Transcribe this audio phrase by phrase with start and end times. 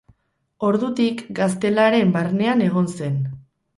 [0.69, 3.21] Ordutik Gaztelaren barnean egon zen.